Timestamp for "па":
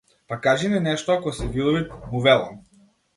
0.31-0.35